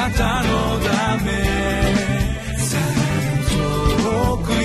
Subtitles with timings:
[0.00, 1.30] なたのため
[3.44, 4.56] 遠くよ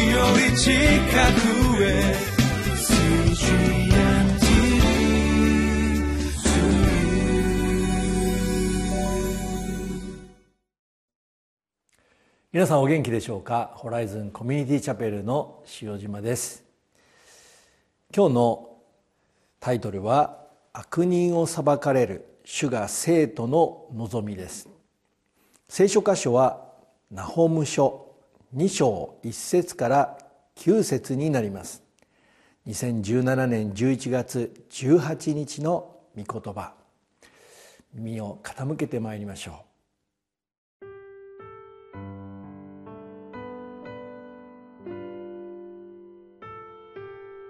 [0.50, 2.16] り近くへ
[12.54, 13.74] 皆さんお元気でしょうか？
[13.76, 16.64] ホライズンコミュニティチャペルの塩島です。
[18.16, 18.70] 今日の
[19.60, 24.70] タイトルは悪人を裁かれる主が生徒の望みです。
[25.68, 26.64] 聖書箇所は
[27.12, 28.14] ナホム書
[28.56, 30.18] 2章1節から
[30.58, 31.84] 9節になります。
[32.68, 36.74] 2017年11月18日の御言葉。
[37.94, 39.64] 耳を傾けてまいりましょ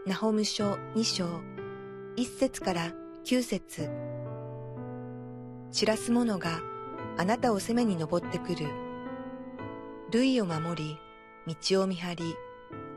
[0.06, 0.10] う。
[0.10, 1.26] ナホム書2章
[2.16, 2.94] 1節から
[3.26, 3.90] 9節。
[5.72, 6.62] 散らす者が
[7.18, 8.68] あなたを攻めに登ってくる。
[10.12, 10.98] 類を守り、
[11.70, 12.36] 道を見張り、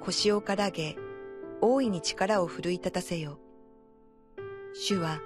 [0.01, 0.97] 腰をからげ、
[1.61, 3.39] 大いに力を奮い立たせよ。
[4.75, 5.21] 主は、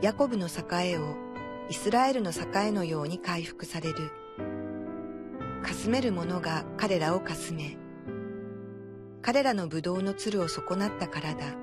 [0.00, 1.14] ヤコブの栄を
[1.68, 4.10] イスラエルの栄のように回復される。
[5.62, 7.76] かすめる者が彼らをかすめ、
[9.22, 11.54] 彼らの葡萄の鶴を損なったからだ。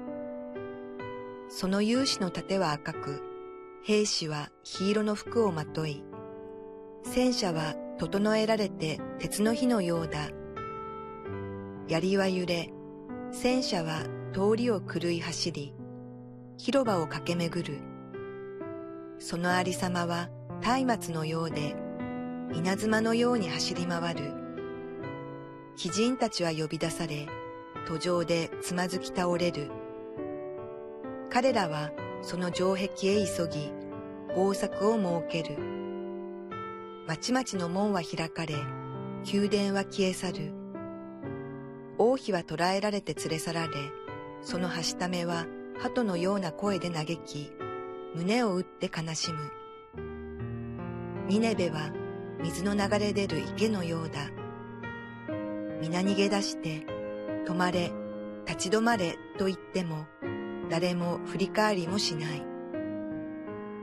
[1.49, 3.21] その勇士の盾は赤く、
[3.83, 6.03] 兵士は黄色の服をまとい、
[7.03, 10.29] 戦車は整えられて鉄の火のようだ。
[11.87, 12.71] 槍は揺れ、
[13.31, 15.73] 戦車は通りを狂い走り、
[16.57, 17.79] 広場を駆け巡る。
[19.17, 20.29] そのありさまは
[20.85, 21.75] 松明のようで、
[22.53, 24.33] 稲妻のように走り回る。
[25.83, 27.27] 鬼人たちは呼び出され、
[27.87, 29.71] 途上でつまずき倒れる。
[31.29, 31.91] 彼らは
[32.21, 33.71] その城壁へ急ぎ、
[34.35, 35.88] 方策を設ける。
[37.09, 38.53] 町々の門は開かれ、
[39.33, 40.53] 宮殿は消え去る。
[41.97, 43.69] 王妃は捕らえられて連れ去られ、
[44.43, 45.47] そのはしためは
[45.79, 47.51] 鳩のような声で嘆き、
[48.13, 49.39] 胸を打って悲しむ。
[51.29, 51.91] ニネベは
[52.43, 54.29] 水の流れ出る池のようだ。
[55.81, 56.85] 皆逃げ出して、
[57.47, 57.91] 止まれ、
[58.45, 60.05] 立ち止まれと言っても、
[60.69, 62.45] 誰も振り返りもしない。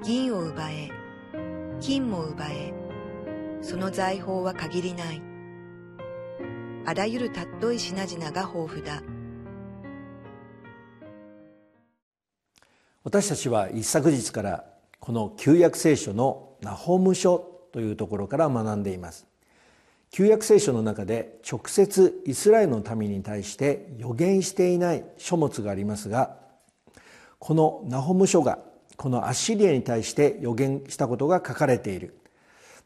[0.05, 0.93] 銀を奪え、
[1.81, 2.86] 金も奪え、
[3.63, 5.23] その財宝は限りない。
[6.85, 9.03] あらゆる尊い品々が豊富だ。
[13.05, 14.65] 私たちは一昨日から
[15.01, 17.39] この旧約聖書のナホム書
[17.73, 19.27] というところから学んでいます。
[20.11, 26.37] 旧約聖書の中で直接イスラエルの民に対して予言していない書物がありますが
[27.39, 28.59] このナホム書が
[28.97, 32.17] このアッシリアに対して予言したことが書かれている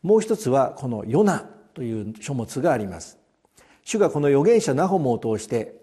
[0.03, 1.41] もう一つはこのヨナ
[1.75, 3.19] という書物があります。
[3.85, 5.75] 主がこの預言者ナホムを通して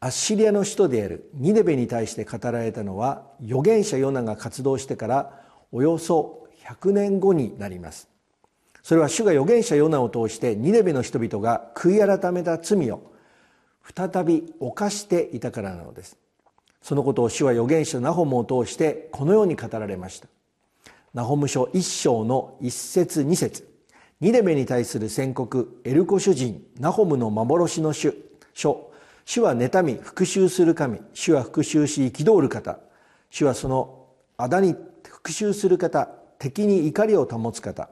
[0.00, 5.42] アッシリアの首都であるニネベに対して語られたのは預言者ヨナが活動してから
[5.72, 8.08] およそ100年後になります。
[8.82, 13.12] それは主が預言者ヨナを通してニネベの人々が悔い改めた罪を
[13.94, 16.16] 再び犯していたからなのです。
[16.82, 20.28] そのことを主は預言者ナホムを通してこのように語られました。
[21.12, 23.68] ナホム書一章の一節二節。
[24.20, 28.12] ニネベに対する宣告エルコ主人ナホムの幻の書
[28.54, 28.92] 書。
[29.24, 31.00] 主は妬み復讐する神。
[31.12, 32.78] 主は復讐し憤る方。
[33.28, 34.06] 主はその
[34.36, 36.06] 仇に復讐する方
[36.38, 37.90] 敵に怒りを保つ方。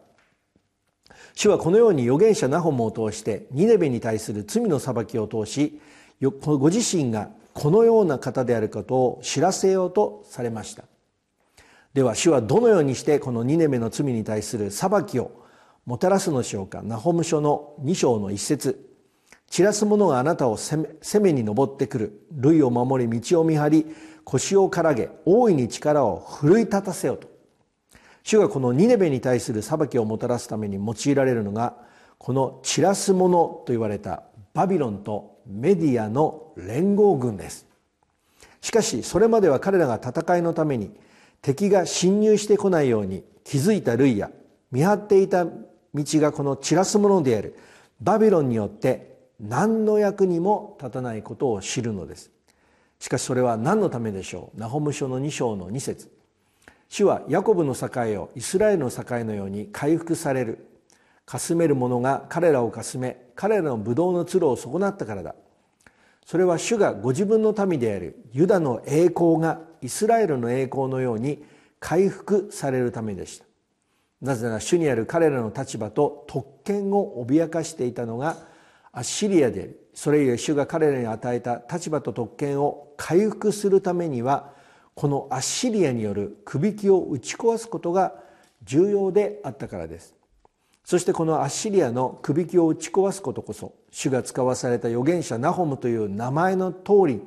[1.35, 5.81] 主はこのように預言者ナホムを通してニネベに対する罪の裁きを通し
[6.21, 10.85] ご自身がこのような方であることを知らせようとされました。
[11.95, 15.31] では主はどのようにしてこのニネベの罪に対する裁きを
[15.87, 16.83] もたらすのでしょうか。
[16.83, 18.85] ナホム書の2章の一節。
[19.49, 22.27] 散らす者があなたを攻め攻めに登ってくる。
[22.33, 23.87] 類を守り道を見張り
[24.25, 27.29] 腰をからげ大いに力を奮い立たせよと。
[28.23, 31.77] 主がこのニネベに対する裁きをもたらすために用いられるのが
[32.19, 37.67] この散らす者と言われたバビロンとメディアの連合軍です。
[38.61, 40.91] しかしそれまでは彼らが戦いのために
[41.43, 44.31] 敵が侵入してこないように築いた類や
[44.71, 45.53] 見張っていた道
[45.95, 47.57] がこの散らすものである。
[48.01, 52.31] バビロンによって何の役にも立たないことを知るのです。
[53.01, 54.61] しかしそれは何のためでしょう？
[54.61, 56.11] ナホム書の2章の2節。
[56.89, 57.89] 主はヤコブの境
[58.23, 60.67] をイスラエルの境のように回復される。
[61.25, 65.35] かすめる者が彼らをかすめ彼らのブドウの鶴を損なったからだ。
[66.25, 71.45] それは主がご自分の民であるユダの栄光がイスラエルの栄光のように
[71.81, 73.45] 回復されるためでした。
[74.21, 78.37] なぜなら主にある彼らの立場と特権を脅かしていたのが
[78.93, 84.53] アッシリアであるそれゆえ主が彼らに与えた立場と特権を回復するためには
[84.95, 88.15] このアッシリアによるくびきを打ち壊すことが
[88.65, 90.15] 重要であったからです。
[90.85, 97.23] そしてこのアッシリアのくびきを打ち壊すことこそ主が使わされた預言者ナホムという名前の通り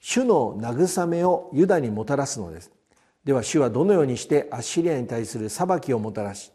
[0.00, 2.70] 主の慰めをユダにもたらすのです。
[3.24, 6.50] では主はどのようにしてアッシリアに対する裁きをもたらし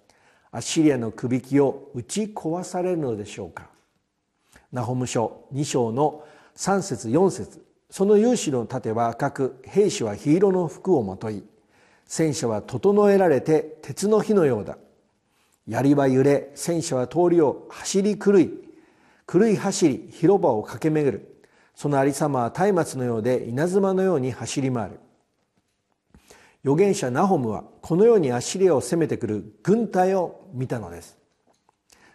[0.52, 3.70] アッシリアのくびきを打ち壊されるのでしょうか。
[4.72, 6.24] ナホム書2章の
[6.56, 7.64] 3節4節。
[7.90, 11.44] その勇士の盾は赤く兵士は黄色の服をまとい
[12.06, 14.78] 戦車は整えられて鉄の火のようだ。
[15.68, 18.52] 槍は揺れ戦車は通りを走り狂い
[19.28, 21.35] 狂い走り広場を駆け巡る。
[21.76, 25.00] そのありさまは松明のようで稲妻のように走り回る。
[26.64, 31.18] 預言者ナホムはこのようにアッシリアを攻めてくる軍隊を見たのです。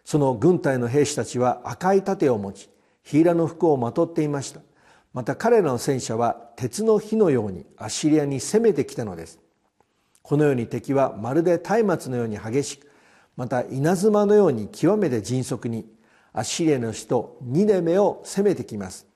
[0.04, 2.70] その軍隊の兵士たちは赤い盾を持ち
[3.02, 4.60] ヒーラの服をまとっていました。
[5.12, 9.38] また彼らの戦車は鉄の火のようにアッシリアに攻めてきたのです。
[10.22, 12.88] このように敵はまるで松明のように激しく
[13.36, 15.86] また稲妻のように極めて迅速に
[16.32, 19.09] アッシリアの首都ニネメを攻めてきます。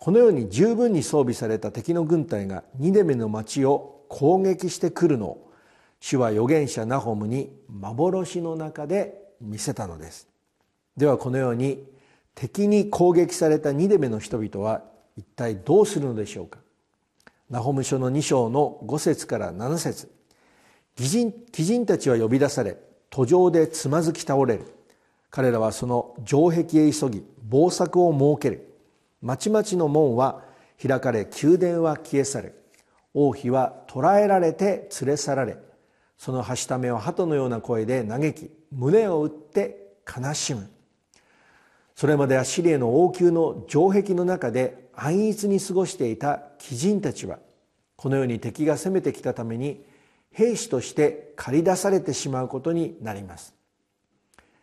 [0.00, 5.52] このように十分に装備された敵の軍隊がニネメの町を攻撃してくるのを
[6.00, 10.26] 主は預言者ナホムに幻の中で見せたのです。
[10.96, 11.84] ではこのように
[12.34, 14.84] 敵に攻撃されたニデメの人々は
[15.18, 16.60] 一体どうするのでしょうか。
[17.50, 20.10] ナホム書の2章の5節から7節。
[20.98, 22.78] 鬼人鬼人たちは呼び出され
[23.10, 24.64] 途上でつまずき倒れる。
[25.28, 28.69] 彼らはその城壁へ急ぎ防策を設ける。
[29.22, 30.42] 町々の門は
[30.80, 32.54] 開かれ宮殿は消え去る
[33.12, 35.58] 王妃は捕らえられて連れ去られ
[36.16, 40.70] そのはしためは鳩のような声で嘆き胸を打って悲しむ。
[41.94, 47.38] それまでアシリアの王宮の城壁の中で安逸に過ごしていた貴人たちは
[47.96, 49.84] このように敵が攻めてきたために
[50.30, 53.54] 兵士として駆り出されてしまうことになります。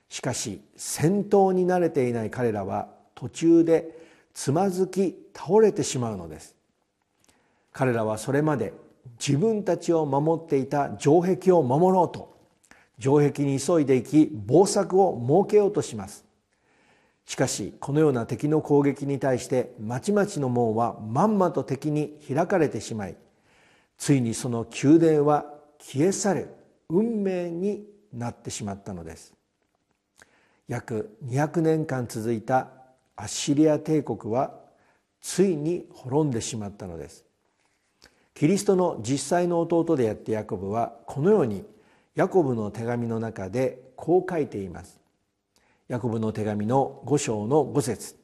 [0.09, 3.96] しかし戦闘に慣れていない彼らは途中で
[4.37, 6.55] つまずき倒れてしまうのです。
[7.73, 8.71] 彼らはそれまで
[9.19, 12.37] 自分たちを守っていた城壁を守ろうと
[12.99, 16.23] 城壁に急いで行き防策を設けようとします。
[17.25, 23.15] しかしこのような敵の攻撃に対して町々の門はまんまと敵に開かれてしまい
[23.97, 25.47] ついにその宮殿は
[25.79, 26.49] 消え去る
[26.89, 29.33] 運命になってしまったのです。
[30.67, 32.76] 約200年間続いた
[33.17, 34.53] アッシリア帝国は
[35.19, 37.25] ついに滅んでしまったのです。
[38.33, 41.65] キリストの実際の弟であってヤコブはこのように
[42.15, 44.99] ヤコブの手紙の中でこう書いています。
[45.87, 48.15] ヤコブの手紙の5章の5節。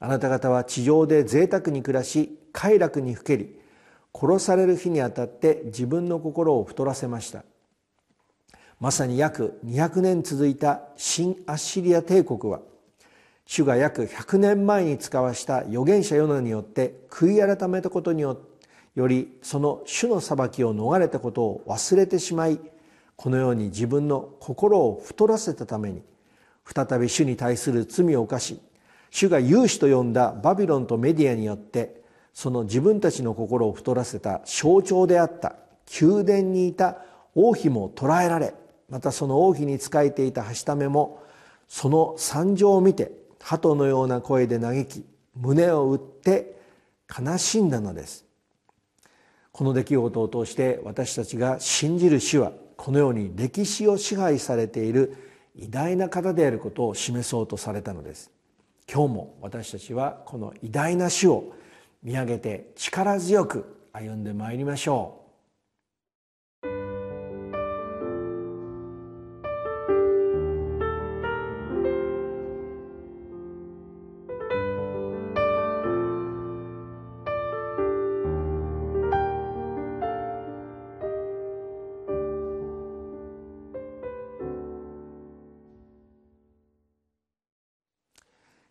[0.00, 3.58] あなた方は地上で贅沢に暮らし快楽にふけり
[4.14, 7.44] 殺される日にあたって自分の心を太らせました。
[8.78, 12.60] まさに約200年続いた新アッシリア帝国は
[13.50, 18.36] 主が約100年前に使わした預言者ヨナによって悔い改めたことによ
[18.94, 22.60] りその主の裁きを逃れたことを忘れてしまい
[23.16, 26.02] このように自分の心を太らせたために
[26.66, 28.60] 再び主に対する罪を犯し
[29.10, 32.02] 主が勇士と呼んだバビロンとメディアによって
[32.34, 35.56] その自分たちの心を太らせた象徴であった
[36.02, 36.98] 宮殿にいた
[37.34, 38.52] 王妃も捕らえられ
[38.90, 41.22] またその王妃に仕えていたはしためも
[41.66, 45.04] その惨状を見て鳩のような声で嘆き
[45.34, 46.56] 胸を打って
[47.08, 48.24] 悲しんだのです。
[49.52, 55.16] この出来事を通して私たちが信じる主はこのように歴史を支配されている
[55.56, 58.30] 偉大な方であることを示そうとされたのです。
[58.90, 61.52] 今日も私たちはこの偉大な主を
[62.02, 65.17] 見上げて力強く歩んでまいりましょう。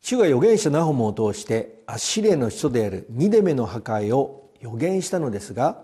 [0.07, 5.81] 主が預言者ナホムを通してアッシリアの首都であるニデベの破壊を予言したのですが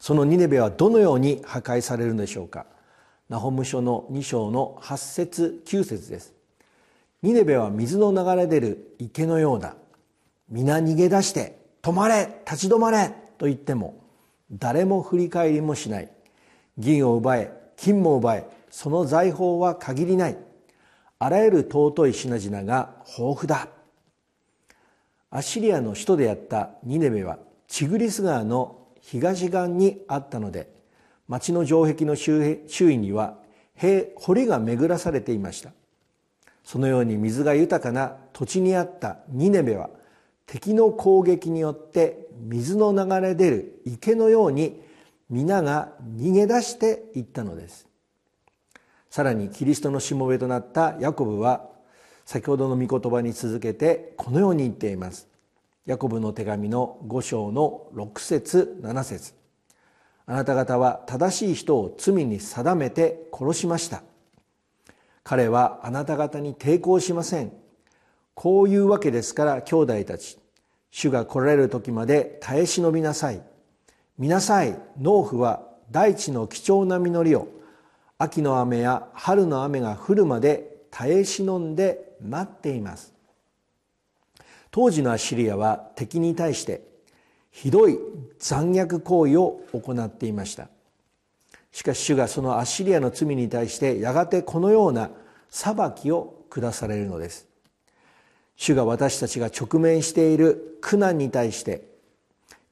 [0.00, 2.64] そのニデベはどのように破壊されるのでしょうか？
[3.28, 6.32] ナホム書の2章の8節9節です。
[7.20, 9.76] ニデベは水の流れ出る池のようだ
[10.48, 14.02] 皆逃げ出して止まれ立ち止まれと言っても
[14.50, 16.10] 誰も振り返りもしない。
[16.78, 20.38] 銀を奪え金も奪えその財宝は限りない。
[21.20, 23.68] あらゆる尊い品々が豊富だ。
[25.30, 30.70] アッシリアの首都であったニネベはチグリス川の東岸にあったので
[31.26, 33.36] 町の城壁の周囲には
[34.16, 35.72] 堀が巡らされていました。
[36.62, 39.90] そのように水が豊かな土地にあったニネベは
[40.46, 44.80] 敵の攻撃によって水の流れ出る池のように
[45.30, 47.87] 皆が逃げ出していったのです。
[49.10, 51.66] さらにキリストのしもべとなったヤコブは
[52.24, 55.28] 先ほどの御言葉に続けてこのように言っています。
[55.86, 59.32] ヤコブの手紙の5章の6節7節。
[60.26, 64.02] あなた方は正しい人を罪に定めて殺しました。
[65.24, 67.52] 彼はあなた方に抵抗しません。
[68.34, 70.38] こういうわけですから兄弟たち
[70.90, 73.42] 主が来られる時まで耐え忍びなさい。
[74.18, 74.78] 見なさい。
[75.00, 77.48] 農夫は大地の貴重な実りを。
[78.18, 83.14] 秋の雨や春の雨が降るまで耐え忍んで待っています。
[84.72, 86.82] 当時のアッシリアは敵に対して
[87.52, 87.96] ひどい
[88.38, 90.68] 残虐行為を行っていました。
[91.70, 95.10] しかし主がそのアッシリアの罪に対してやがてこのような
[95.48, 97.46] 裁きを下されるのです。
[98.56, 101.86] 主が私たちが直面している苦難に対して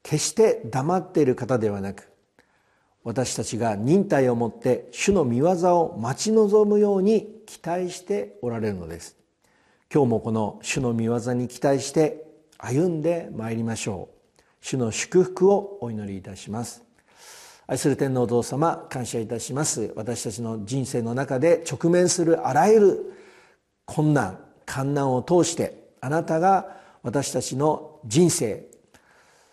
[0.03, 2.09] 決して黙っている方ではなく
[3.07, 9.15] 私たちが忍耐をもって主の御業を待ち望むように期待しておられるのです。
[9.89, 12.25] 今日もこの主の御業に期待して
[12.57, 14.41] 歩んでまいりましょう。
[14.59, 16.83] 主の祝福をお祈りいたします。
[17.65, 19.93] 愛する天皇お父様感謝いたします。
[19.95, 23.13] 私たちの人生の中で直面するあらゆる
[23.85, 28.67] 困難困難を通してあなたが私たちの人生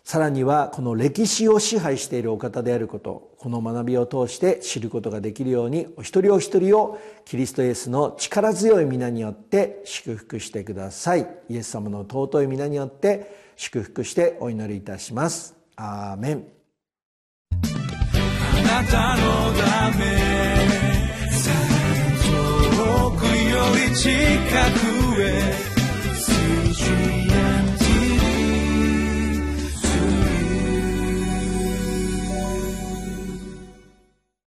[0.04, 11.26] さらにはこの歴史を支配しているお方であることこの学びを通して知ることができるようにお一人お一人をキリストイエスの力強い皆によって祝福してください。
[11.48, 15.56] イエス様の尊い皆によって祝福してお祈りいたします。
[15.76, 16.44] アーメン。
[17.50, 19.22] あなたの
[19.54, 20.04] ため
[22.22, 25.24] 遠くより近くへ